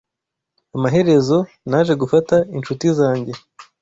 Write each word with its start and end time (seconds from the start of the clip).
Amaherezo, 0.75 1.37
naje 1.69 1.93
gufata 2.01 2.35
inshuti 2.57 2.85
zanjye 2.97 3.33